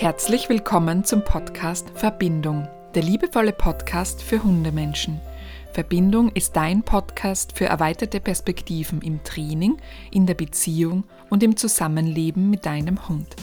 [0.00, 5.20] Herzlich willkommen zum Podcast Verbindung, der liebevolle Podcast für Hundemenschen.
[5.74, 9.76] Verbindung ist dein Podcast für erweiterte Perspektiven im Training,
[10.10, 13.36] in der Beziehung und im Zusammenleben mit deinem Hund.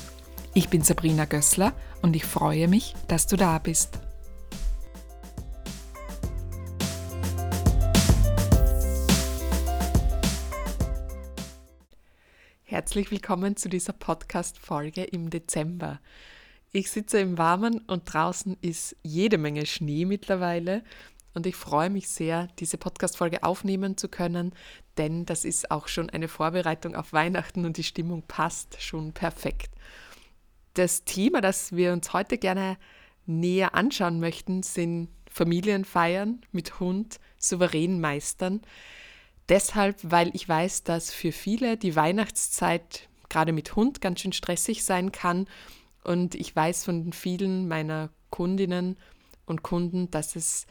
[0.55, 3.99] Ich bin Sabrina Gößler und ich freue mich, dass du da bist.
[12.63, 15.99] Herzlich willkommen zu dieser Podcast-Folge im Dezember.
[16.77, 20.83] Ich sitze im Warmen und draußen ist jede Menge Schnee mittlerweile.
[21.33, 24.53] Und ich freue mich sehr, diese Podcast-Folge aufnehmen zu können,
[24.99, 29.71] denn das ist auch schon eine Vorbereitung auf Weihnachten und die Stimmung passt schon perfekt.
[30.75, 32.77] Das Thema, das wir uns heute gerne
[33.25, 38.61] näher anschauen möchten, sind Familienfeiern mit Hund souverän meistern.
[39.49, 44.83] Deshalb, weil ich weiß, dass für viele die Weihnachtszeit gerade mit Hund ganz schön stressig
[44.83, 45.47] sein kann
[46.07, 48.97] und ich weiß von vielen meiner Kundinnen
[49.45, 50.65] und Kunden, dass es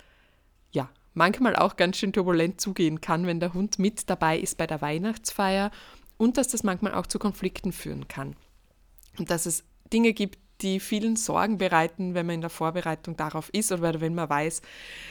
[0.72, 4.66] ja manchmal auch ganz schön turbulent zugehen kann, wenn der Hund mit dabei ist bei
[4.66, 5.70] der Weihnachtsfeier
[6.16, 8.36] und dass das manchmal auch zu Konflikten führen kann.
[9.18, 13.50] Und dass es Dinge gibt, die vielen Sorgen bereiten, wenn man in der Vorbereitung darauf
[13.50, 14.62] ist oder wenn man weiß,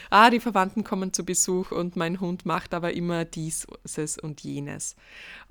[0.09, 4.96] ah, die Verwandten kommen zu Besuch und mein Hund macht aber immer dieses und jenes.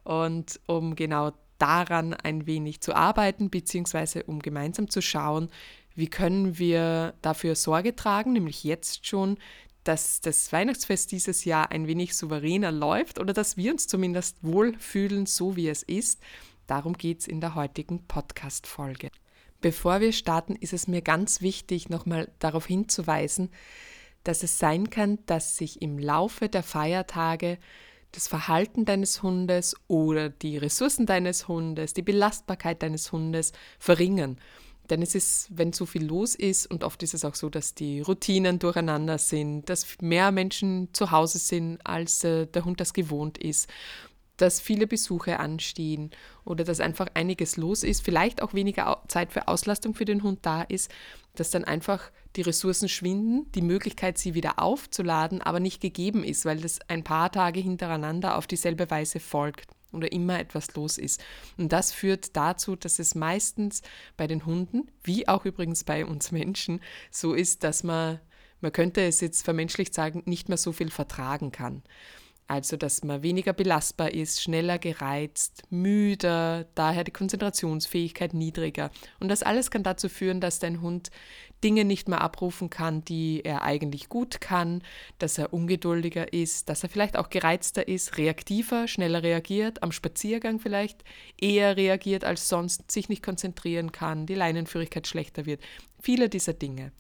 [0.03, 5.51] Und um genau daran ein wenig zu arbeiten, beziehungsweise um gemeinsam zu schauen,
[5.95, 9.39] wie können wir dafür Sorge tragen, nämlich jetzt schon,
[9.85, 15.27] dass das Weihnachtsfest dieses Jahr ein wenig souveräner läuft oder dass wir uns zumindest wohlfühlen,
[15.27, 16.21] so wie es ist.
[16.67, 19.11] Darum geht es in der heutigen Podcast-Folge.
[19.61, 23.51] Bevor wir starten, ist es mir ganz wichtig, nochmal darauf hinzuweisen,
[24.25, 27.59] dass es sein kann, dass sich im Laufe der Feiertage
[28.15, 34.39] das Verhalten deines Hundes oder die Ressourcen deines Hundes, die Belastbarkeit deines Hundes verringern.
[34.91, 37.75] Denn es ist, wenn zu viel los ist, und oft ist es auch so, dass
[37.75, 42.93] die Routinen durcheinander sind, dass mehr Menschen zu Hause sind, als äh, der Hund das
[42.93, 43.69] gewohnt ist,
[44.37, 46.11] dass viele Besuche anstehen
[46.45, 50.41] oder dass einfach einiges los ist, vielleicht auch weniger Zeit für Auslastung für den Hund
[50.43, 50.91] da ist,
[51.35, 56.45] dass dann einfach die Ressourcen schwinden, die Möglichkeit, sie wieder aufzuladen, aber nicht gegeben ist,
[56.45, 61.23] weil das ein paar Tage hintereinander auf dieselbe Weise folgt oder immer etwas los ist.
[61.57, 63.83] Und das führt dazu, dass es meistens
[64.17, 66.81] bei den Hunden, wie auch übrigens bei uns Menschen,
[67.11, 68.21] so ist, dass man,
[68.61, 71.83] man könnte es jetzt vermenschlicht sagen, nicht mehr so viel vertragen kann.
[72.47, 78.91] Also, dass man weniger belastbar ist, schneller gereizt, müder, daher die Konzentrationsfähigkeit niedriger.
[79.19, 81.11] Und das alles kann dazu führen, dass dein Hund
[81.63, 84.83] Dinge nicht mehr abrufen kann, die er eigentlich gut kann,
[85.19, 90.61] dass er ungeduldiger ist, dass er vielleicht auch gereizter ist, reaktiver, schneller reagiert, am Spaziergang
[90.61, 91.03] vielleicht
[91.41, 95.63] eher reagiert als sonst, sich nicht konzentrieren kann, die Leinenführigkeit schlechter wird.
[95.99, 96.93] Viele dieser Dinge.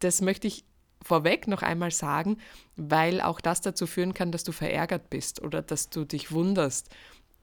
[0.00, 0.64] Das möchte ich
[1.04, 2.38] vorweg noch einmal sagen,
[2.76, 6.88] weil auch das dazu führen kann, dass du verärgert bist oder dass du dich wunderst,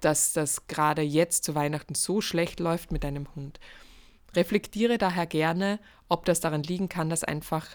[0.01, 3.59] dass das gerade jetzt zu Weihnachten so schlecht läuft mit deinem Hund.
[4.35, 7.67] Reflektiere daher gerne, ob das daran liegen kann, dass einfach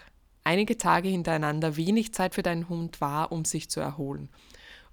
[0.43, 4.29] einige Tage hintereinander wenig Zeit für deinen Hund war, um sich zu erholen.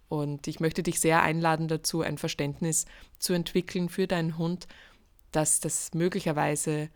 [0.09, 2.85] Und ich möchte dich sehr einladen dazu, ein Verständnis
[3.19, 4.67] zu entwickeln für deinen Hund,
[5.31, 6.91] dass das möglicherweise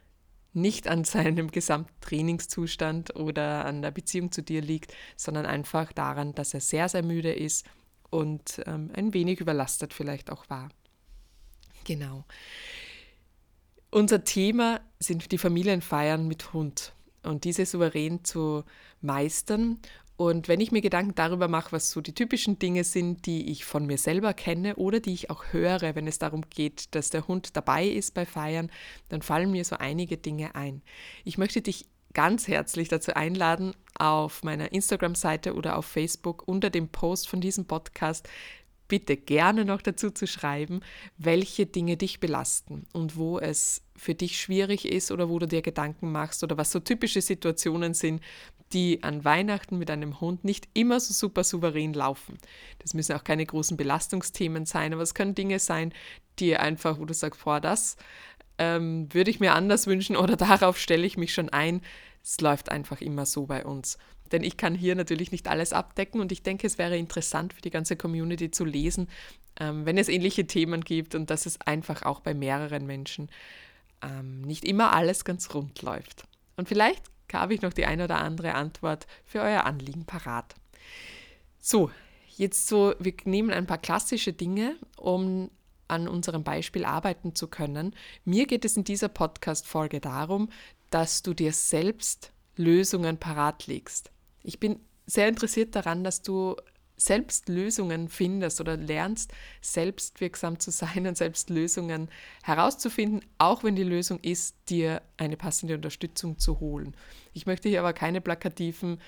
[0.56, 6.54] nicht an seinem Gesamttrainingszustand oder an der Beziehung zu dir liegt, sondern einfach daran, dass
[6.54, 7.66] er sehr, sehr müde ist
[8.10, 10.70] und ähm, ein wenig überlastet vielleicht auch war.
[11.84, 12.24] Genau.
[13.90, 18.64] Unser Thema sind die Familienfeiern mit Hund und diese souverän zu
[19.00, 19.78] meistern
[20.16, 23.64] und wenn ich mir Gedanken darüber mache, was so die typischen Dinge sind, die ich
[23.64, 27.28] von mir selber kenne oder die ich auch höre, wenn es darum geht, dass der
[27.28, 28.70] Hund dabei ist bei Feiern,
[29.10, 30.82] dann fallen mir so einige Dinge ein.
[31.24, 36.88] Ich möchte dich ganz herzlich dazu einladen, auf meiner Instagram-Seite oder auf Facebook unter dem
[36.88, 38.26] Post von diesem Podcast
[38.88, 40.80] bitte gerne noch dazu zu schreiben,
[41.18, 45.62] welche Dinge dich belasten und wo es für dich schwierig ist oder wo du dir
[45.62, 48.22] Gedanken machst oder was so typische Situationen sind,
[48.72, 52.38] die an Weihnachten mit einem Hund nicht immer so super souverän laufen.
[52.80, 55.92] Das müssen auch keine großen Belastungsthemen sein, aber es können Dinge sein,
[56.38, 57.96] die einfach, wo du sagst, boah, das
[58.58, 61.82] ähm, würde ich mir anders wünschen oder darauf stelle ich mich schon ein.
[62.22, 63.98] Es läuft einfach immer so bei uns.
[64.32, 67.62] Denn ich kann hier natürlich nicht alles abdecken und ich denke, es wäre interessant für
[67.62, 69.08] die ganze Community zu lesen,
[69.60, 73.30] ähm, wenn es ähnliche Themen gibt und dass es einfach auch bei mehreren Menschen
[74.02, 76.24] ähm, nicht immer alles ganz rund läuft.
[76.56, 80.54] Und vielleicht habe ich noch die eine oder andere Antwort für euer Anliegen parat.
[81.58, 81.90] So,
[82.36, 85.50] jetzt so, wir nehmen ein paar klassische Dinge, um
[85.88, 87.94] an unserem Beispiel arbeiten zu können.
[88.24, 90.48] Mir geht es in dieser Podcast-Folge darum,
[90.90, 94.10] dass du dir selbst Lösungen parat legst.
[94.42, 96.56] Ich bin sehr interessiert daran, dass du
[96.96, 102.08] selbst Lösungen findest oder lernst, selbstwirksam zu sein und selbst Lösungen
[102.42, 106.96] herauszufinden, auch wenn die Lösung ist, dir eine passende Unterstützung zu holen.
[107.32, 108.98] Ich möchte hier aber keine plakativen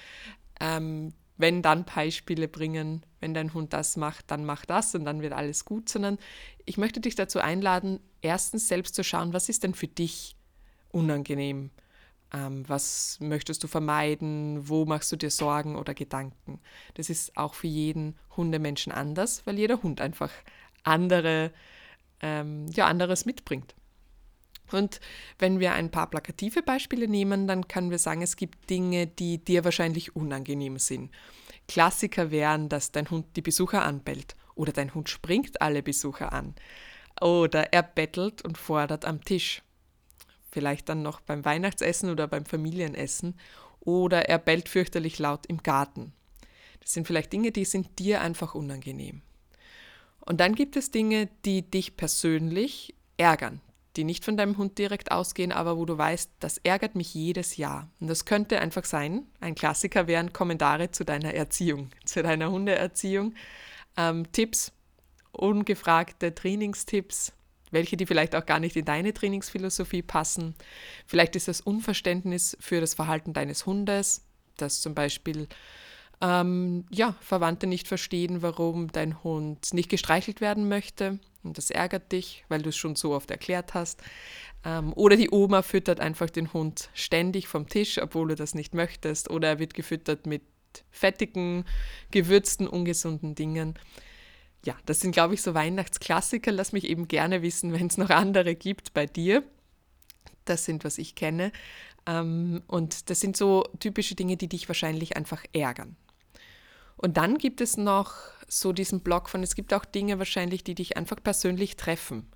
[0.60, 5.22] ähm, wenn dann Beispiele bringen, wenn dein Hund das macht, dann mach das und dann
[5.22, 6.18] wird alles gut, sondern
[6.66, 10.36] ich möchte dich dazu einladen, erstens selbst zu schauen, was ist denn für dich
[10.90, 11.70] unangenehm?
[12.32, 14.68] Ähm, was möchtest du vermeiden?
[14.68, 16.60] Wo machst du dir Sorgen oder Gedanken?
[16.94, 20.30] Das ist auch für jeden Hundemenschen anders, weil jeder Hund einfach
[20.82, 21.52] andere,
[22.20, 23.74] ähm, ja, anderes mitbringt.
[24.70, 25.00] Und
[25.38, 29.42] wenn wir ein paar plakative Beispiele nehmen, dann können wir sagen, es gibt Dinge, die
[29.42, 31.10] dir wahrscheinlich unangenehm sind.
[31.68, 36.54] Klassiker wären, dass dein Hund die Besucher anbellt oder dein Hund springt alle Besucher an
[37.20, 39.62] oder er bettelt und fordert am Tisch.
[40.50, 43.38] Vielleicht dann noch beim Weihnachtsessen oder beim Familienessen
[43.80, 46.12] oder er bellt fürchterlich laut im Garten.
[46.80, 49.22] Das sind vielleicht Dinge, die sind dir einfach unangenehm.
[50.20, 53.60] Und dann gibt es Dinge, die dich persönlich ärgern,
[53.96, 57.56] die nicht von deinem Hund direkt ausgehen, aber wo du weißt, das ärgert mich jedes
[57.56, 57.90] Jahr.
[58.00, 63.34] Und das könnte einfach sein, ein Klassiker wären Kommentare zu deiner Erziehung, zu deiner Hundeerziehung,
[63.96, 64.72] ähm, Tipps,
[65.32, 67.32] ungefragte Trainingstipps,
[67.70, 70.54] welche die vielleicht auch gar nicht in deine Trainingsphilosophie passen.
[71.06, 74.24] Vielleicht ist das Unverständnis für das Verhalten deines Hundes,
[74.56, 75.48] dass zum Beispiel
[76.20, 82.12] ähm, ja, Verwandte nicht verstehen, warum dein Hund nicht gestreichelt werden möchte und das ärgert
[82.12, 84.02] dich, weil du es schon so oft erklärt hast.
[84.64, 88.74] Ähm, oder die Oma füttert einfach den Hund ständig vom Tisch, obwohl du das nicht
[88.74, 89.30] möchtest.
[89.30, 90.42] Oder er wird gefüttert mit
[90.90, 91.64] fettigen,
[92.10, 93.74] gewürzten, ungesunden Dingen.
[94.64, 96.50] Ja, das sind, glaube ich, so Weihnachtsklassiker.
[96.52, 99.42] Lass mich eben gerne wissen, wenn es noch andere gibt bei dir.
[100.44, 101.52] Das sind, was ich kenne.
[102.06, 105.96] Ähm, und das sind so typische Dinge, die dich wahrscheinlich einfach ärgern.
[106.96, 108.14] Und dann gibt es noch
[108.48, 112.28] so diesen Block von, es gibt auch Dinge wahrscheinlich, die dich einfach persönlich treffen.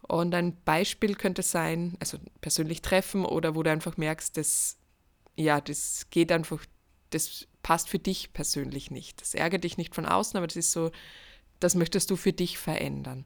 [0.00, 4.78] Und ein Beispiel könnte sein, also persönlich treffen oder wo du einfach merkst, das,
[5.36, 6.64] ja, das geht einfach,
[7.10, 9.20] das passt für dich persönlich nicht.
[9.20, 10.90] Das ärgert dich nicht von außen, aber das ist so,
[11.60, 13.24] das möchtest du für dich verändern.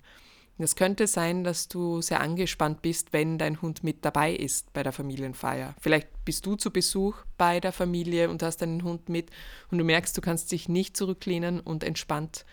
[0.60, 4.82] Es könnte sein, dass du sehr angespannt bist, wenn dein Hund mit dabei ist bei
[4.82, 5.76] der Familienfeier.
[5.78, 9.30] Vielleicht bist du zu Besuch bei der Familie und hast deinen Hund mit
[9.70, 12.44] und du merkst, du kannst dich nicht zurücklehnen und entspannt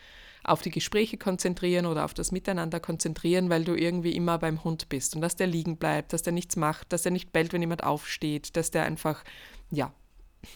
[0.44, 4.88] auf die Gespräche konzentrieren oder auf das Miteinander konzentrieren, weil du irgendwie immer beim Hund
[4.90, 7.62] bist und dass der liegen bleibt, dass der nichts macht, dass er nicht bellt, wenn
[7.62, 9.24] jemand aufsteht, dass der einfach,
[9.72, 9.92] ja,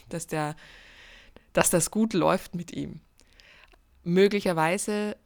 [0.08, 0.54] dass der,
[1.52, 3.00] dass das gut läuft mit ihm.
[4.02, 5.16] Möglicherweise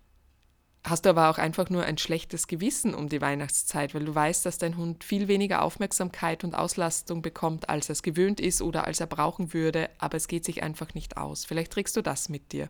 [0.84, 4.44] hast du aber auch einfach nur ein schlechtes Gewissen um die Weihnachtszeit, weil du weißt,
[4.44, 8.84] dass dein Hund viel weniger Aufmerksamkeit und Auslastung bekommt, als er es gewöhnt ist oder
[8.84, 11.46] als er brauchen würde, aber es geht sich einfach nicht aus.
[11.46, 12.68] Vielleicht trägst du das mit dir.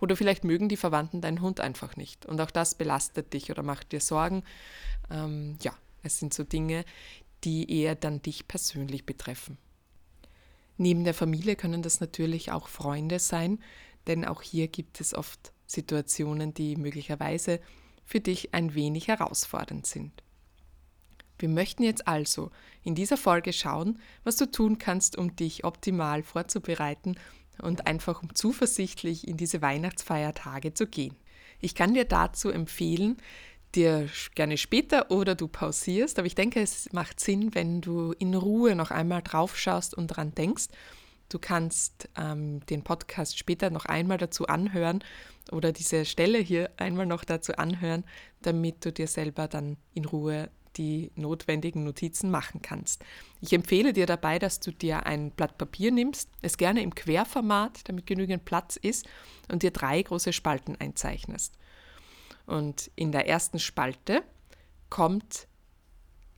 [0.00, 2.26] Oder vielleicht mögen die Verwandten deinen Hund einfach nicht.
[2.26, 4.42] Und auch das belastet dich oder macht dir Sorgen.
[5.10, 6.84] Ähm, ja, es sind so Dinge,
[7.44, 9.58] die eher dann dich persönlich betreffen.
[10.76, 13.60] Neben der Familie können das natürlich auch Freunde sein,
[14.06, 17.60] denn auch hier gibt es oft Situationen, die möglicherweise
[18.04, 20.22] für dich ein wenig herausfordernd sind.
[21.38, 22.50] Wir möchten jetzt also
[22.82, 27.16] in dieser Folge schauen, was du tun kannst, um dich optimal vorzubereiten
[27.60, 31.16] und einfach um zuversichtlich in diese Weihnachtsfeiertage zu gehen.
[31.60, 33.16] Ich kann dir dazu empfehlen,
[33.74, 38.34] dir gerne später oder du pausierst, aber ich denke, es macht Sinn, wenn du in
[38.34, 40.68] Ruhe noch einmal drauf schaust und daran denkst
[41.28, 45.02] Du kannst ähm, den Podcast später noch einmal dazu anhören
[45.50, 48.04] oder diese Stelle hier einmal noch dazu anhören,
[48.42, 53.04] damit du dir selber dann in Ruhe die notwendigen Notizen machen kannst.
[53.40, 57.88] Ich empfehle dir dabei, dass du dir ein Blatt Papier nimmst, es gerne im Querformat,
[57.88, 59.06] damit genügend Platz ist,
[59.50, 61.56] und dir drei große Spalten einzeichnest.
[62.46, 64.22] Und in der ersten Spalte
[64.90, 65.46] kommt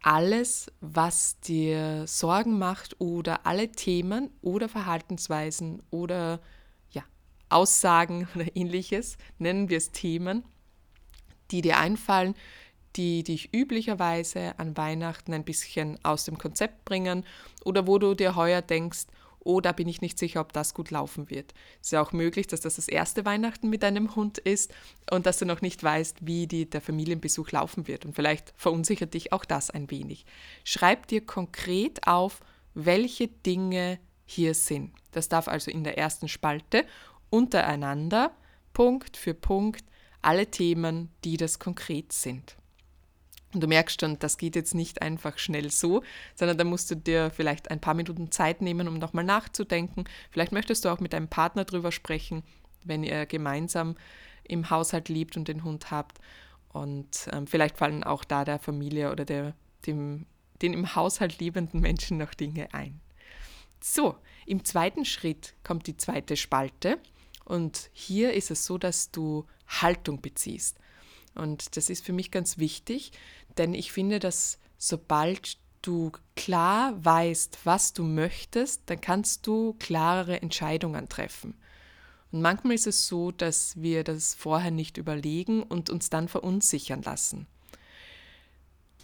[0.03, 6.41] alles, was dir Sorgen macht oder alle Themen oder Verhaltensweisen oder
[6.93, 7.03] ja,
[7.49, 10.45] Aussagen oder ähnliches, nennen wir es Themen,
[11.51, 12.35] die dir einfallen,
[12.97, 17.25] die dich üblicherweise an Weihnachten ein bisschen aus dem Konzept bringen
[17.65, 19.07] oder wo du dir heuer denkst,
[19.47, 21.55] oh, da bin ich nicht sicher, ob das gut laufen wird.
[21.81, 24.75] Es ist ja auch möglich, dass das das erste Weihnachten mit deinem Hund ist
[25.11, 28.05] und dass du noch nicht weißt, wie die, der Familienbesuch laufen wird.
[28.05, 30.27] Und vielleicht verunsichert dich auch das ein wenig.
[30.65, 32.41] Schreib dir konkret auf,
[32.75, 34.93] welche Dinge hier sind.
[35.13, 36.85] Das darf also in der ersten Spalte
[37.31, 38.33] untereinander
[38.73, 39.85] Punkt für Punkt
[40.21, 42.57] alle Themen, die das konkret sind.
[43.57, 46.03] Und du merkst schon, das geht jetzt nicht einfach schnell so,
[46.35, 50.05] sondern da musst du dir vielleicht ein paar Minuten Zeit nehmen, um nochmal nachzudenken.
[50.31, 52.43] Vielleicht möchtest du auch mit deinem Partner drüber sprechen,
[52.85, 53.97] wenn ihr gemeinsam
[54.45, 56.19] im Haushalt lebt und den Hund habt.
[56.69, 59.55] Und ähm, vielleicht fallen auch da der Familie oder der,
[59.87, 60.27] dem,
[60.61, 63.01] den im Haushalt liebenden Menschen noch Dinge ein.
[63.81, 66.99] So, im zweiten Schritt kommt die zweite Spalte.
[67.47, 70.77] Und hier ist es so, dass du Haltung beziehst.
[71.37, 73.13] Und das ist für mich ganz wichtig,
[73.59, 80.43] denn ich finde, dass sobald du klar weißt, was du möchtest, dann kannst du klarere
[80.43, 81.55] Entscheidungen treffen.
[82.33, 87.03] Und manchmal ist es so, dass wir das vorher nicht überlegen und uns dann verunsichern
[87.03, 87.47] lassen.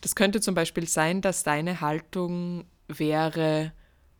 [0.00, 3.72] Das könnte zum Beispiel sein, dass deine Haltung wäre,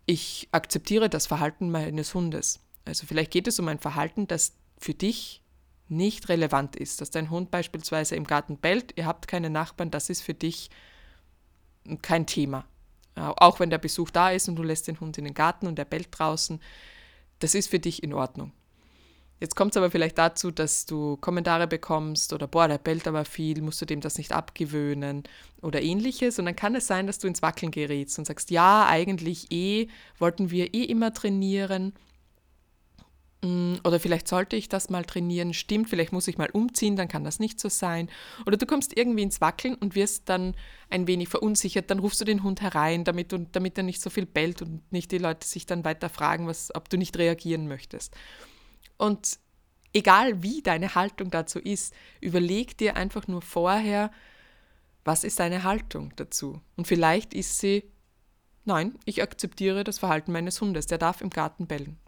[0.07, 2.61] ich akzeptiere das Verhalten meines Hundes.
[2.85, 5.42] Also vielleicht geht es um ein Verhalten, das für dich
[5.93, 10.11] nicht relevant ist, dass dein Hund beispielsweise im Garten bellt, ihr habt keine Nachbarn, das
[10.11, 10.71] ist für dich
[12.03, 12.65] kein Thema.
[13.15, 15.79] Auch wenn der Besuch da ist und du lässt den Hund in den Garten und
[15.79, 16.61] er bellt draußen,
[17.41, 18.53] das ist für dich in Ordnung.
[19.43, 23.25] Jetzt kommt es aber vielleicht dazu, dass du Kommentare bekommst oder boah, der bellt aber
[23.25, 25.25] viel, musst du dem das nicht abgewöhnen
[25.61, 26.39] oder ähnliches.
[26.39, 29.89] Und dann kann es sein, dass du ins Wackeln gerätst und sagst, ja, eigentlich eh,
[30.19, 31.93] wollten wir eh immer trainieren,
[33.45, 37.25] oder vielleicht sollte ich das mal trainieren, stimmt, vielleicht muss ich mal umziehen, dann kann
[37.25, 38.09] das nicht so sein.
[38.47, 40.55] Oder du kommst irgendwie ins Wackeln und wirst dann
[40.91, 44.11] ein wenig verunsichert, dann rufst du den Hund herein, damit, du, damit er nicht so
[44.11, 47.67] viel bellt und nicht die Leute sich dann weiter fragen, was, ob du nicht reagieren
[47.67, 48.15] möchtest.
[48.97, 49.41] Und
[49.93, 54.13] egal wie deine Haltung dazu ist, überleg dir einfach nur vorher,
[55.05, 56.61] was ist deine Haltung dazu?
[56.77, 57.91] Und vielleicht ist sie,
[58.65, 61.99] nein, ich akzeptiere das Verhalten meines Hundes, der darf im Garten bellen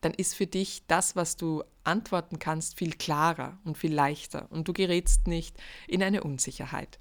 [0.00, 4.68] dann ist für dich das, was du antworten kannst, viel klarer und viel leichter und
[4.68, 6.98] du gerätst nicht in eine Unsicherheit.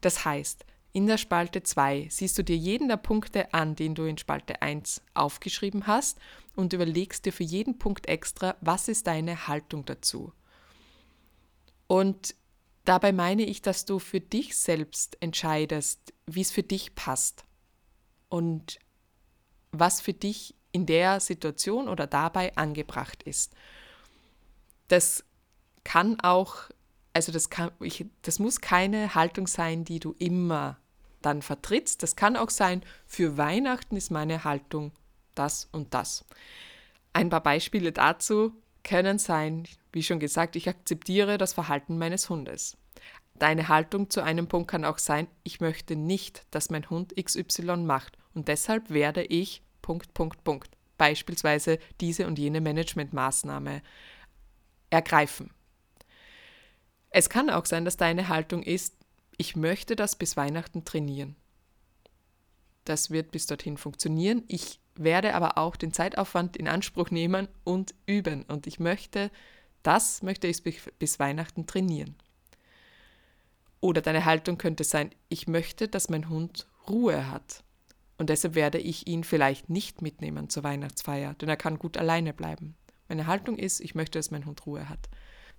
[0.00, 4.04] Das heißt, in der Spalte 2 siehst du dir jeden der Punkte an, den du
[4.04, 6.18] in Spalte 1 aufgeschrieben hast
[6.54, 10.32] und überlegst dir für jeden Punkt extra, was ist deine Haltung dazu.
[11.88, 12.36] Und
[12.84, 17.44] dabei meine ich, dass du für dich selbst entscheidest, wie es für dich passt
[18.28, 18.78] und
[19.72, 23.54] was für dich in der Situation oder dabei angebracht ist.
[24.88, 25.24] Das
[25.84, 26.56] kann auch,
[27.12, 30.78] also das, kann, ich, das muss keine Haltung sein, die du immer
[31.22, 32.02] dann vertrittst.
[32.02, 34.90] Das kann auch sein, für Weihnachten ist meine Haltung
[35.36, 36.24] das und das.
[37.12, 38.52] Ein paar Beispiele dazu
[38.82, 42.76] können sein, wie schon gesagt, ich akzeptiere das Verhalten meines Hundes.
[43.36, 47.76] Deine Haltung zu einem Punkt kann auch sein, ich möchte nicht, dass mein Hund XY
[47.78, 50.70] macht und deshalb werde ich Punkt, Punkt, Punkt.
[50.96, 53.82] Beispielsweise diese und jene Managementmaßnahme
[54.88, 55.50] ergreifen.
[57.10, 58.96] Es kann auch sein, dass deine Haltung ist,
[59.36, 61.36] ich möchte das bis Weihnachten trainieren.
[62.86, 64.44] Das wird bis dorthin funktionieren.
[64.48, 68.44] Ich werde aber auch den Zeitaufwand in Anspruch nehmen und üben.
[68.44, 69.30] Und ich möchte,
[69.82, 72.16] das möchte ich bis Weihnachten trainieren.
[73.80, 77.63] Oder deine Haltung könnte sein, ich möchte, dass mein Hund Ruhe hat.
[78.16, 82.32] Und deshalb werde ich ihn vielleicht nicht mitnehmen zur Weihnachtsfeier, denn er kann gut alleine
[82.32, 82.76] bleiben.
[83.08, 85.08] Meine Haltung ist, ich möchte, dass mein Hund Ruhe hat.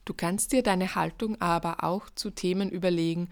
[0.05, 3.29] Du kannst dir deine Haltung aber auch zu Themen überlegen,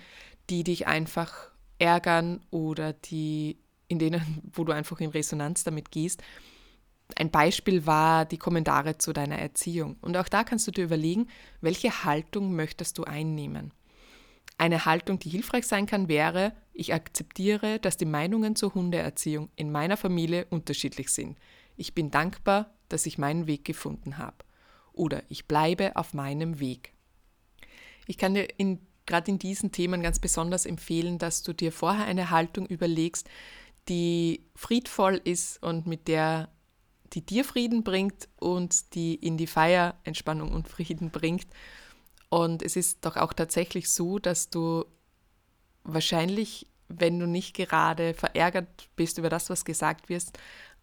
[0.50, 6.22] die dich einfach ärgern oder die, in denen, wo du einfach in Resonanz damit gehst.
[7.16, 9.98] Ein Beispiel war die Kommentare zu deiner Erziehung.
[10.02, 11.28] Und auch da kannst du dir überlegen,
[11.62, 13.72] welche Haltung möchtest du einnehmen.
[14.58, 19.72] Eine Haltung, die hilfreich sein kann, wäre, ich akzeptiere, dass die Meinungen zur Hundeerziehung in
[19.72, 21.38] meiner Familie unterschiedlich sind.
[21.76, 24.38] Ich bin dankbar, dass ich meinen Weg gefunden habe.
[24.92, 26.94] Oder ich bleibe auf meinem Weg.
[28.08, 28.48] Ich kann dir
[29.06, 33.30] gerade in diesen Themen ganz besonders empfehlen, dass du dir vorher eine Haltung überlegst,
[33.90, 36.50] die friedvoll ist und mit der
[37.14, 41.48] die dir Frieden bringt und die in die Feier Entspannung und Frieden bringt
[42.34, 44.86] und es ist doch auch tatsächlich so, dass du
[45.84, 50.24] wahrscheinlich, wenn du nicht gerade verärgert bist über das, was gesagt wird,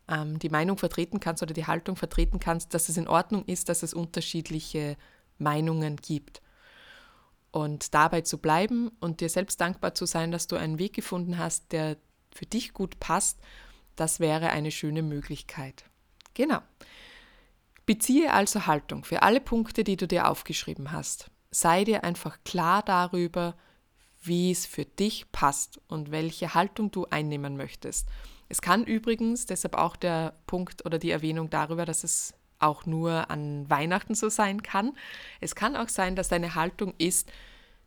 [0.07, 3.69] ähm, die Meinung vertreten kannst oder die Haltung vertreten kannst, dass es in Ordnung ist,
[3.69, 4.97] dass es unterschiedliche
[5.38, 6.40] Meinungen gibt.
[7.50, 11.37] Und dabei zu bleiben und dir selbst dankbar zu sein, dass du einen Weg gefunden
[11.37, 11.97] hast, der
[12.33, 13.40] für dich gut passt,
[13.97, 15.83] das wäre eine schöne Möglichkeit.
[16.35, 16.61] Genau.
[17.87, 22.83] Beziehe also Haltung für alle Punkte, die du dir aufgeschrieben hast sei dir einfach klar
[22.83, 23.57] darüber,
[24.23, 28.09] wie es für dich passt und welche Haltung du einnehmen möchtest.
[28.49, 33.30] Es kann übrigens, deshalb auch der Punkt oder die Erwähnung darüber, dass es auch nur
[33.30, 34.92] an Weihnachten so sein kann.
[35.40, 37.33] Es kann auch sein, dass deine Haltung ist,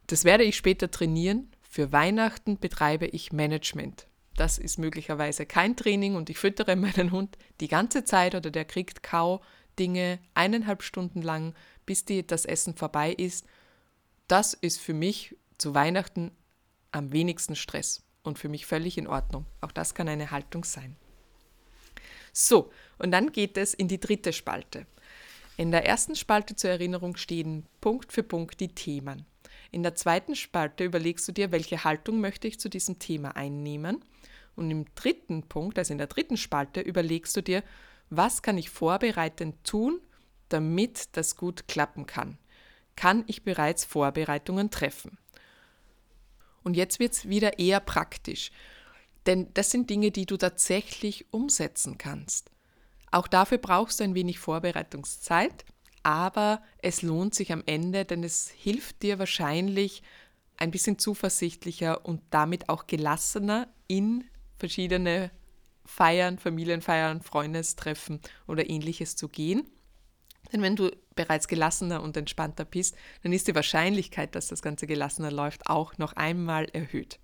[0.08, 1.51] das werde ich später trainieren.
[1.62, 4.08] Für Weihnachten betreibe ich Management.
[4.36, 8.65] Das ist möglicherweise kein Training und ich füttere meinen Hund die ganze Zeit oder der
[8.65, 11.53] kriegt Kau-Dinge eineinhalb Stunden lang,
[11.85, 13.45] bis die, das Essen vorbei ist.
[14.27, 16.31] Das ist für mich zu Weihnachten
[16.91, 19.45] am wenigsten Stress und für mich völlig in Ordnung.
[19.61, 20.95] Auch das kann eine Haltung sein.
[22.31, 24.87] So, und dann geht es in die dritte Spalte.
[25.55, 29.25] In der ersten Spalte zur Erinnerung stehen Punkt für Punkt die Themen.
[29.71, 34.03] In der zweiten Spalte überlegst du dir, welche Haltung möchte ich zu diesem Thema einnehmen.
[34.55, 37.63] Und im dritten Punkt, also in der dritten Spalte, überlegst du dir,
[38.09, 39.99] was kann ich vorbereitend tun,
[40.53, 42.38] damit das gut klappen kann.
[42.95, 45.17] Kann ich bereits Vorbereitungen treffen?
[46.63, 48.51] Und jetzt wird es wieder eher praktisch.
[49.25, 52.50] Denn das sind Dinge, die du tatsächlich umsetzen kannst.
[53.12, 55.65] Auch dafür brauchst du ein wenig Vorbereitungszeit,
[56.03, 60.03] aber es lohnt sich am Ende, denn es hilft dir wahrscheinlich
[60.57, 64.24] ein bisschen zuversichtlicher und damit auch gelassener in
[64.57, 65.31] verschiedene
[65.86, 69.69] Feiern, Familienfeiern, Freundestreffen oder ähnliches zu gehen.
[70.51, 74.88] Denn wenn du bereits gelassener und entspannter bist, dann ist die Wahrscheinlichkeit, dass das Ganze
[74.88, 77.19] gelassener läuft, auch noch einmal erhöht.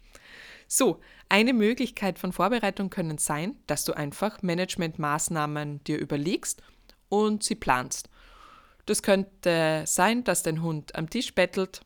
[0.67, 0.99] So,
[1.29, 6.61] eine Möglichkeit von Vorbereitung können sein, dass du einfach Managementmaßnahmen dir überlegst
[7.09, 8.09] und sie planst.
[8.85, 11.81] Das könnte sein, dass dein Hund am Tisch bettelt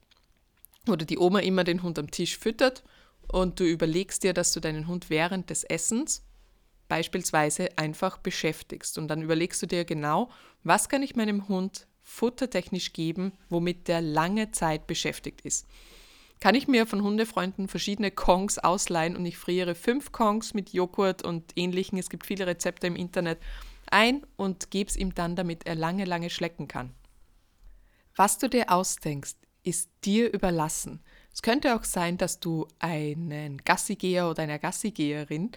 [0.88, 2.84] oder die Oma immer den Hund am Tisch füttert
[3.32, 6.24] und du überlegst dir, dass du deinen Hund während des Essens
[6.94, 10.30] beispielsweise einfach beschäftigst und dann überlegst du dir genau,
[10.64, 15.66] was kann ich meinem Hund futtertechnisch geben, womit der lange Zeit beschäftigt ist.
[16.40, 21.24] Kann ich mir von Hundefreunden verschiedene Kongs ausleihen und ich friere fünf Kongs mit Joghurt
[21.24, 23.40] und ähnlichen, es gibt viele Rezepte im Internet,
[23.90, 26.92] ein und gebe es ihm dann, damit er lange, lange schlecken kann.
[28.16, 31.02] Was du dir ausdenkst, ist dir überlassen.
[31.34, 35.54] Es könnte auch sein, dass du einen Gassigeher oder eine Gassigeherin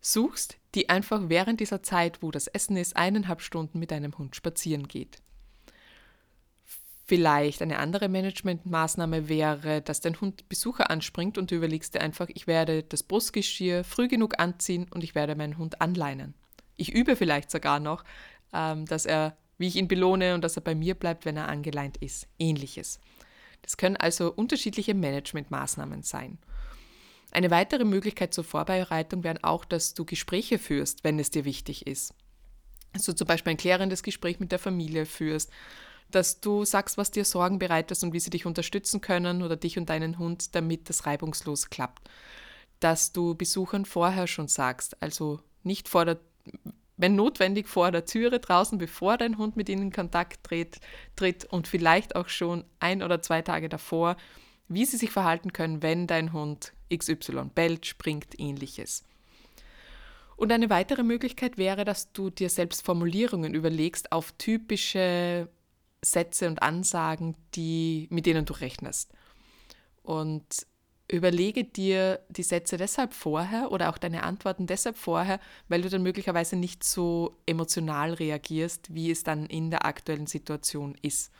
[0.00, 4.36] suchst, die einfach während dieser Zeit, wo das Essen ist, eineinhalb Stunden mit deinem Hund
[4.36, 5.18] spazieren geht.
[7.08, 12.28] Vielleicht eine andere Managementmaßnahme wäre, dass dein Hund Besucher anspringt und du überlegst dir einfach,
[12.28, 16.34] ich werde das Brustgeschirr früh genug anziehen und ich werde meinen Hund anleinen.
[16.76, 18.04] Ich übe vielleicht sogar noch,
[18.52, 21.48] ähm, dass er, wie ich ihn belohne und dass er bei mir bleibt, wenn er
[21.48, 22.28] angeleint ist.
[22.38, 23.00] Ähnliches.
[23.62, 26.38] Das können also unterschiedliche Managementmaßnahmen sein.
[27.30, 31.86] Eine weitere Möglichkeit zur Vorbereitung wäre auch, dass du Gespräche führst, wenn es dir wichtig
[31.86, 32.14] ist.
[32.92, 35.50] Also zum Beispiel ein klärendes Gespräch mit der Familie führst,
[36.10, 39.78] dass du sagst, was dir Sorgen bereitet und wie sie dich unterstützen können oder dich
[39.78, 42.08] und deinen Hund, damit das reibungslos klappt.
[42.80, 46.18] Dass du Besuchern vorher schon sagst, also nicht vor der
[46.98, 50.80] wenn notwendig vor der Türe draußen, bevor dein Hund mit ihnen in Kontakt tritt,
[51.14, 54.16] tritt und vielleicht auch schon ein oder zwei Tage davor,
[54.68, 59.04] wie sie sich verhalten können, wenn dein Hund XY bellt, springt, ähnliches.
[60.36, 65.48] Und eine weitere Möglichkeit wäre, dass du dir selbst Formulierungen überlegst auf typische
[66.00, 69.12] Sätze und Ansagen, die, mit denen du rechnest.
[70.02, 70.66] Und
[71.10, 76.02] überlege dir die Sätze deshalb vorher oder auch deine Antworten deshalb vorher, weil du dann
[76.02, 81.32] möglicherweise nicht so emotional reagierst, wie es dann in der aktuellen Situation ist.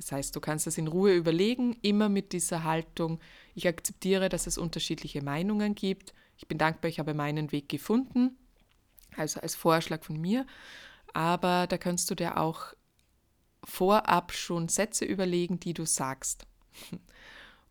[0.00, 3.20] Das heißt, du kannst das in Ruhe überlegen, immer mit dieser Haltung,
[3.54, 8.38] ich akzeptiere, dass es unterschiedliche Meinungen gibt, ich bin dankbar, ich habe meinen Weg gefunden,
[9.14, 10.46] also als Vorschlag von mir,
[11.12, 12.72] aber da kannst du dir auch
[13.62, 16.46] vorab schon Sätze überlegen, die du sagst.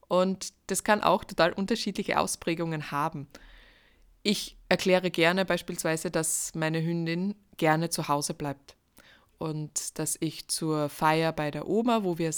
[0.08, 3.28] Und das kann auch total unterschiedliche Ausprägungen haben.
[4.22, 8.76] Ich erkläre gerne beispielsweise, dass meine Hündin gerne zu Hause bleibt
[9.40, 12.32] und dass ich zur Feier bei der Oma, wo wir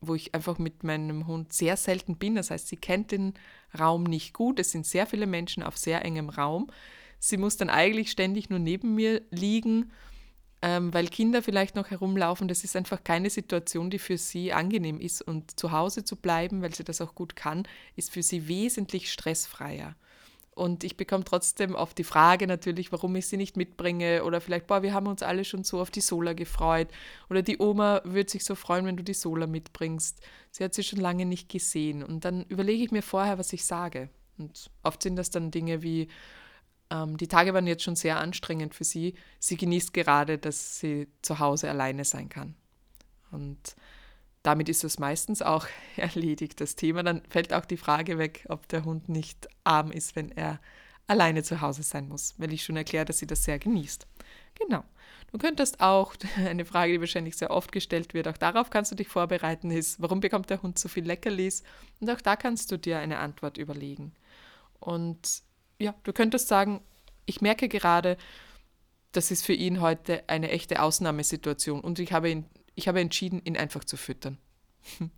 [0.00, 3.34] wo ich einfach mit meinem Hund sehr selten bin, das heißt, sie kennt den
[3.76, 6.70] Raum nicht gut, es sind sehr viele Menschen auf sehr engem Raum.
[7.18, 9.90] Sie muss dann eigentlich ständig nur neben mir liegen
[10.60, 12.48] ähm, weil Kinder vielleicht noch herumlaufen.
[12.48, 15.22] Das ist einfach keine Situation, die für sie angenehm ist.
[15.22, 17.66] Und zu Hause zu bleiben, weil sie das auch gut kann,
[17.96, 19.94] ist für sie wesentlich stressfreier.
[20.58, 24.24] Und ich bekomme trotzdem oft die Frage natürlich, warum ich sie nicht mitbringe.
[24.24, 26.88] Oder vielleicht, boah, wir haben uns alle schon so auf die Sola gefreut.
[27.30, 30.20] Oder die Oma würde sich so freuen, wenn du die Sola mitbringst.
[30.50, 32.02] Sie hat sie schon lange nicht gesehen.
[32.02, 34.08] Und dann überlege ich mir vorher, was ich sage.
[34.36, 36.08] Und oft sind das dann Dinge wie,
[36.90, 39.14] ähm, die Tage waren jetzt schon sehr anstrengend für sie.
[39.38, 42.56] Sie genießt gerade, dass sie zu Hause alleine sein kann.
[43.30, 43.76] Und
[44.42, 47.02] damit ist es meistens auch erledigt, das Thema.
[47.02, 50.60] Dann fällt auch die Frage weg, ob der Hund nicht arm ist, wenn er
[51.06, 54.06] alleine zu Hause sein muss, weil ich schon erkläre, dass sie das sehr genießt.
[54.54, 54.84] Genau.
[55.32, 58.96] Du könntest auch, eine Frage, die wahrscheinlich sehr oft gestellt wird, auch darauf kannst du
[58.96, 61.62] dich vorbereiten, ist, warum bekommt der Hund so viel Leckerlis?
[62.00, 64.12] Und auch da kannst du dir eine Antwort überlegen.
[64.80, 65.42] Und
[65.78, 66.82] ja, du könntest sagen,
[67.26, 68.16] ich merke gerade,
[69.12, 72.44] das ist für ihn heute eine echte Ausnahmesituation und ich habe, ihn,
[72.78, 74.38] ich habe entschieden, ihn einfach zu füttern.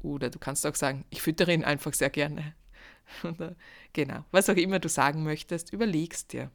[0.00, 2.54] Oder du kannst auch sagen, ich füttere ihn einfach sehr gerne.
[3.22, 3.56] Oder,
[3.92, 6.50] genau, was auch immer du sagen möchtest, überlegst dir.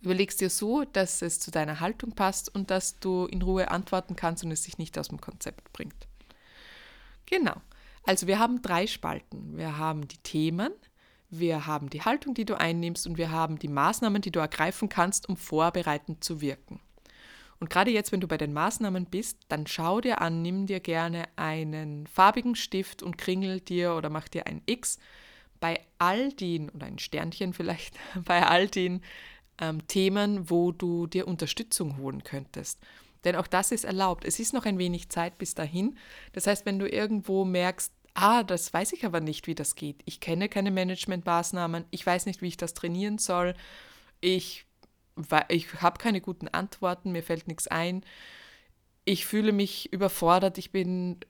[0.00, 4.14] Überlegst dir so, dass es zu deiner Haltung passt und dass du in Ruhe antworten
[4.14, 6.06] kannst und es sich nicht aus dem Konzept bringt.
[7.26, 7.60] Genau.
[8.04, 9.56] Also wir haben drei Spalten.
[9.56, 10.72] Wir haben die Themen,
[11.30, 14.88] wir haben die Haltung, die du einnimmst und wir haben die Maßnahmen, die du ergreifen
[14.88, 16.80] kannst, um vorbereitend zu wirken.
[17.62, 20.80] Und gerade jetzt, wenn du bei den Maßnahmen bist, dann schau dir an, nimm dir
[20.80, 24.98] gerne einen farbigen Stift und kringel dir oder mach dir ein X
[25.60, 27.94] bei all den, oder ein Sternchen vielleicht,
[28.24, 29.00] bei all den
[29.60, 32.80] ähm, Themen, wo du dir Unterstützung holen könntest.
[33.22, 34.24] Denn auch das ist erlaubt.
[34.24, 35.96] Es ist noch ein wenig Zeit bis dahin.
[36.32, 40.02] Das heißt, wenn du irgendwo merkst, ah, das weiß ich aber nicht, wie das geht.
[40.04, 43.54] Ich kenne keine Managementmaßnahmen, ich weiß nicht, wie ich das trainieren soll,
[44.20, 44.66] ich,
[45.48, 48.04] ich habe keine guten Antworten, mir fällt nichts ein,
[49.04, 51.20] ich fühle mich überfordert, ich bin,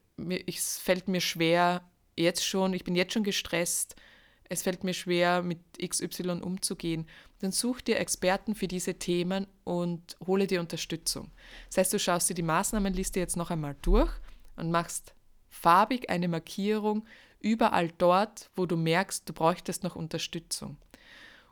[0.46, 1.82] es fällt mir schwer,
[2.16, 3.96] jetzt schon, ich bin jetzt schon gestresst,
[4.48, 7.06] es fällt mir schwer, mit XY umzugehen,
[7.40, 11.30] dann such dir Experten für diese Themen und hole dir Unterstützung.
[11.68, 14.12] Das heißt, du schaust dir die Maßnahmenliste jetzt noch einmal durch
[14.56, 15.14] und machst
[15.48, 17.06] farbig eine Markierung
[17.40, 20.76] überall dort, wo du merkst, du bräuchtest noch Unterstützung.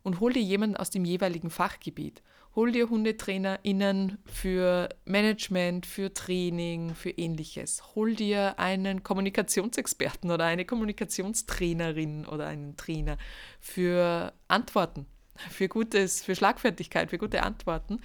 [0.03, 2.23] Und hol dir jemanden aus dem jeweiligen Fachgebiet.
[2.57, 7.95] Hol dir HundetrainerInnen für Management, für Training, für ähnliches.
[7.95, 13.19] Hol dir einen Kommunikationsexperten oder eine Kommunikationstrainerin oder einen Trainer
[13.61, 15.07] für Antworten,
[15.49, 18.01] für Gutes, für Schlagfertigkeit, für gute Antworten.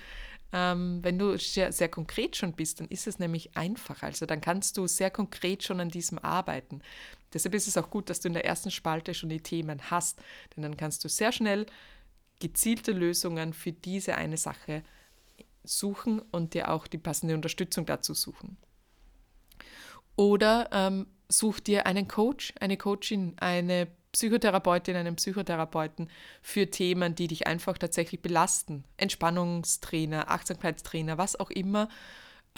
[0.54, 4.04] Ähm, wenn du sehr, sehr konkret schon bist, dann ist es nämlich einfach.
[4.04, 6.82] Also dann kannst du sehr konkret schon an diesem arbeiten.
[7.36, 10.20] Deshalb ist es auch gut, dass du in der ersten Spalte schon die Themen hast,
[10.56, 11.66] denn dann kannst du sehr schnell
[12.40, 14.84] gezielte Lösungen für diese eine Sache
[15.66, 18.56] suchen und dir auch die passende Unterstützung dazu suchen.
[20.16, 26.10] Oder ähm, such dir einen Coach, eine Coachin, eine Psychotherapeutin, einen Psychotherapeuten
[26.42, 28.86] für Themen, die dich einfach tatsächlich belasten.
[28.96, 31.90] Entspannungstrainer, Achtsamkeitstrainer, was auch immer.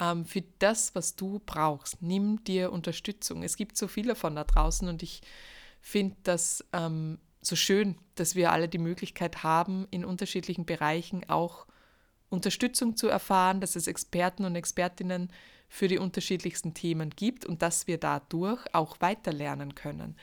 [0.00, 3.42] Ähm, für das, was du brauchst, nimm dir Unterstützung.
[3.42, 5.22] Es gibt so viele von da draußen und ich
[5.80, 11.66] finde das ähm, so schön, dass wir alle die Möglichkeit haben, in unterschiedlichen Bereichen auch
[12.30, 15.30] Unterstützung zu erfahren, dass es Experten und Expertinnen
[15.68, 20.16] für die unterschiedlichsten Themen gibt und dass wir dadurch auch weiterlernen können.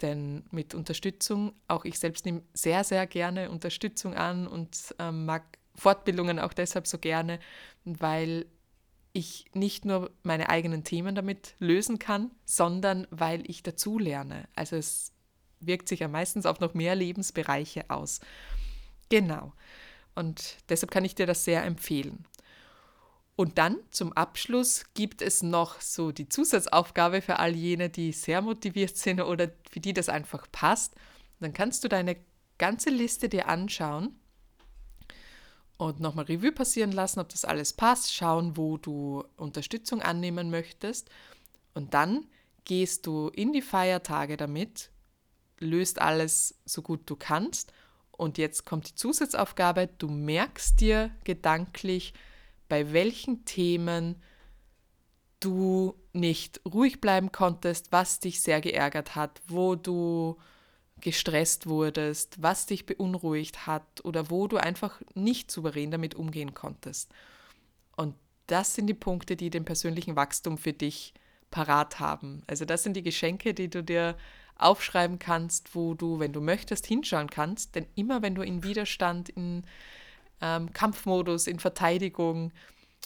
[0.00, 5.44] Denn mit Unterstützung, auch ich selbst nehme sehr, sehr gerne Unterstützung an und ähm, mag
[5.74, 7.38] Fortbildungen auch deshalb so gerne,
[7.84, 8.46] weil
[9.12, 14.48] ich nicht nur meine eigenen Themen damit lösen kann, sondern weil ich dazu lerne.
[14.56, 15.12] Also es
[15.60, 18.20] wirkt sich ja meistens auf noch mehr Lebensbereiche aus.
[19.10, 19.52] Genau.
[20.14, 22.26] Und deshalb kann ich dir das sehr empfehlen.
[23.36, 28.42] Und dann zum Abschluss gibt es noch so die Zusatzaufgabe für all jene, die sehr
[28.42, 30.94] motiviert sind oder für die das einfach passt.
[31.40, 32.16] Dann kannst du deine
[32.58, 34.16] ganze Liste dir anschauen
[35.76, 41.10] und nochmal Revue passieren lassen, ob das alles passt, schauen, wo du Unterstützung annehmen möchtest.
[41.74, 42.26] Und dann
[42.64, 44.90] gehst du in die Feiertage damit,
[45.58, 47.72] löst alles so gut du kannst.
[48.10, 52.14] Und jetzt kommt die Zusatzaufgabe, du merkst dir gedanklich,
[52.68, 54.22] bei welchen Themen
[55.40, 60.36] du nicht ruhig bleiben konntest, was dich sehr geärgert hat, wo du
[61.02, 67.12] gestresst wurdest, was dich beunruhigt hat oder wo du einfach nicht souverän damit umgehen konntest.
[67.96, 68.14] Und
[68.46, 71.12] das sind die Punkte, die den persönlichen Wachstum für dich
[71.50, 72.42] parat haben.
[72.46, 74.16] Also das sind die Geschenke, die du dir
[74.56, 77.74] aufschreiben kannst, wo du, wenn du möchtest, hinschauen kannst.
[77.74, 79.64] Denn immer wenn du in Widerstand, in
[80.40, 82.52] ähm, Kampfmodus, in Verteidigung,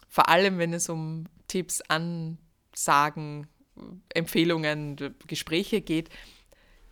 [0.09, 3.46] vor allem wenn es um Tipps, Ansagen,
[4.14, 6.11] Empfehlungen, Gespräche geht,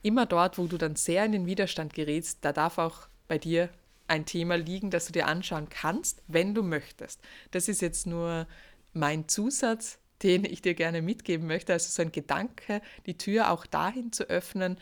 [0.05, 3.71] immer dort, wo du dann sehr in den Widerstand gerätst, da darf auch bei dir
[4.07, 7.21] ein Thema liegen, das du dir anschauen kannst, wenn du möchtest.
[7.51, 8.47] Das ist jetzt nur
[8.93, 11.73] mein Zusatz, den ich dir gerne mitgeben möchte.
[11.73, 14.79] Also so ein Gedanke, die Tür auch dahin zu öffnen,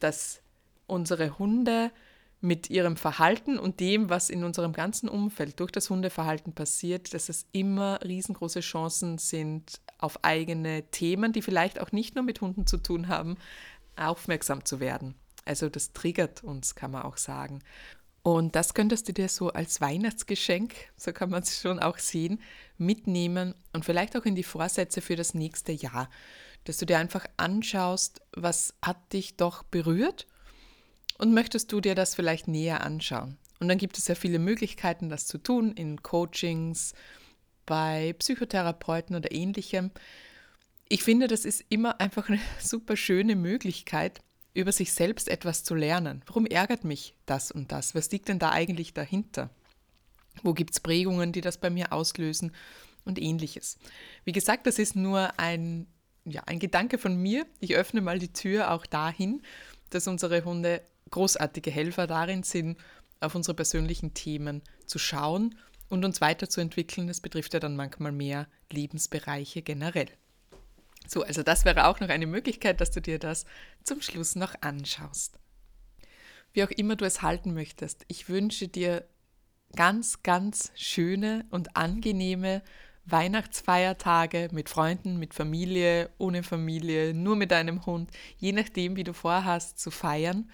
[0.00, 0.40] dass
[0.86, 1.90] unsere Hunde
[2.40, 7.28] mit ihrem Verhalten und dem, was in unserem ganzen Umfeld durch das Hundeverhalten passiert, dass
[7.28, 12.66] es immer riesengroße Chancen sind, auf eigene Themen, die vielleicht auch nicht nur mit Hunden
[12.66, 13.36] zu tun haben,
[14.00, 15.14] aufmerksam zu werden.
[15.44, 17.62] Also das triggert uns, kann man auch sagen.
[18.22, 22.40] Und das könntest du dir so als Weihnachtsgeschenk, so kann man es schon auch sehen,
[22.76, 26.10] mitnehmen und vielleicht auch in die Vorsätze für das nächste Jahr,
[26.64, 30.26] dass du dir einfach anschaust, was hat dich doch berührt
[31.16, 33.38] und möchtest du dir das vielleicht näher anschauen.
[33.58, 36.94] Und dann gibt es ja viele Möglichkeiten, das zu tun, in Coachings,
[37.66, 39.92] bei Psychotherapeuten oder ähnlichem.
[40.92, 44.20] Ich finde, das ist immer einfach eine super schöne Möglichkeit,
[44.54, 46.22] über sich selbst etwas zu lernen.
[46.26, 47.94] Warum ärgert mich das und das?
[47.94, 49.50] Was liegt denn da eigentlich dahinter?
[50.42, 52.50] Wo gibt es Prägungen, die das bei mir auslösen
[53.04, 53.78] und ähnliches?
[54.24, 55.86] Wie gesagt, das ist nur ein,
[56.24, 57.46] ja, ein Gedanke von mir.
[57.60, 59.42] Ich öffne mal die Tür auch dahin,
[59.90, 62.76] dass unsere Hunde großartige Helfer darin sind,
[63.20, 65.54] auf unsere persönlichen Themen zu schauen
[65.88, 67.06] und uns weiterzuentwickeln.
[67.06, 70.08] Das betrifft ja dann manchmal mehr Lebensbereiche generell.
[71.10, 73.44] So, also das wäre auch noch eine Möglichkeit, dass du dir das
[73.82, 75.40] zum Schluss noch anschaust.
[76.52, 79.04] Wie auch immer du es halten möchtest, ich wünsche dir
[79.74, 82.62] ganz, ganz schöne und angenehme
[83.06, 89.12] Weihnachtsfeiertage mit Freunden, mit Familie, ohne Familie, nur mit deinem Hund, je nachdem, wie du
[89.12, 90.48] vorhast zu feiern.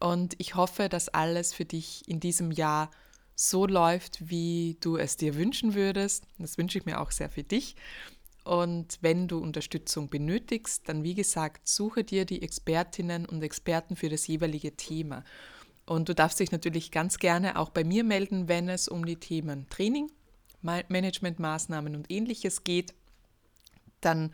[0.00, 2.90] Und ich hoffe, dass alles für dich in diesem Jahr
[3.34, 6.24] so läuft, wie du es dir wünschen würdest.
[6.38, 7.76] Das wünsche ich mir auch sehr für dich.
[8.46, 14.08] Und wenn du Unterstützung benötigst, dann wie gesagt, suche dir die Expertinnen und Experten für
[14.08, 15.24] das jeweilige Thema.
[15.84, 19.16] Und du darfst dich natürlich ganz gerne auch bei mir melden, wenn es um die
[19.16, 20.12] Themen Training,
[20.62, 22.94] Managementmaßnahmen und ähnliches geht.
[24.00, 24.32] Dann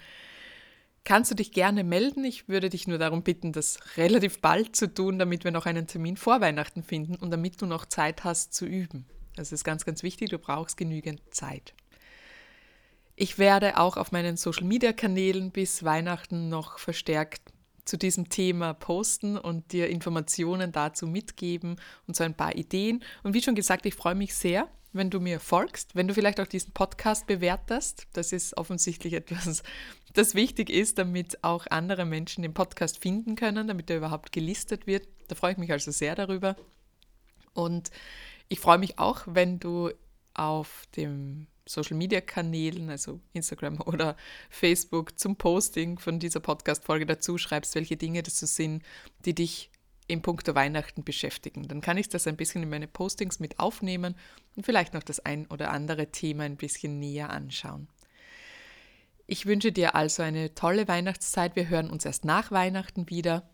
[1.05, 2.23] kannst du dich gerne melden.
[2.27, 5.87] Ich würde dich nur darum bitten, das relativ bald zu tun, damit wir noch einen
[5.87, 9.07] Termin vor Weihnachten finden und damit du noch Zeit hast zu üben.
[9.37, 10.29] Das ist ganz, ganz wichtig.
[10.29, 11.73] Du brauchst genügend Zeit.
[13.15, 17.53] Ich werde auch auf meinen Social-Media-Kanälen bis Weihnachten noch verstärkt
[17.85, 23.03] zu diesem Thema posten und dir Informationen dazu mitgeben und so ein paar Ideen.
[23.23, 26.41] Und wie schon gesagt, ich freue mich sehr, wenn du mir folgst, wenn du vielleicht
[26.41, 28.07] auch diesen Podcast bewertest.
[28.13, 29.63] Das ist offensichtlich etwas,
[30.15, 34.87] das wichtig ist, damit auch andere Menschen den Podcast finden können, damit er überhaupt gelistet
[34.87, 35.09] wird.
[35.29, 36.57] Da freue ich mich also sehr darüber.
[37.55, 37.91] Und
[38.49, 39.91] ich freue mich auch, wenn du
[40.35, 44.17] auf dem Social-Media-Kanälen, also Instagram oder
[44.51, 48.83] Facebook, zum Posting von dieser Podcast-Folge dazu schreibst, welche Dinge das so sind,
[49.25, 49.71] die dich
[50.09, 51.69] im Punkt der Weihnachten beschäftigen.
[51.69, 54.17] Dann kann ich das ein bisschen in meine Postings mit aufnehmen
[54.57, 57.89] und vielleicht noch das ein oder andere Thema ein bisschen näher anschauen.
[59.27, 61.57] Ich wünsche dir also eine tolle Weihnachtszeit.
[61.57, 63.49] Wir hören uns erst nach Weihnachten wieder.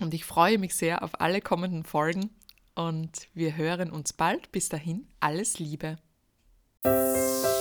[0.00, 2.30] Und ich freue mich sehr auf alle kommenden Folgen.
[2.74, 4.52] Und wir hören uns bald.
[4.52, 5.96] Bis dahin, alles Liebe.
[6.84, 7.53] 了。